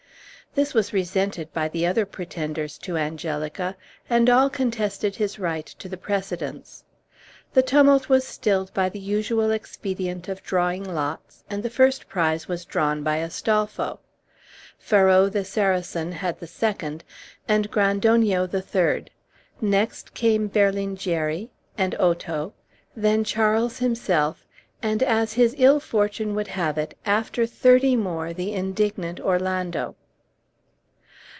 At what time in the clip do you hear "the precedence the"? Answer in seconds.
5.87-7.61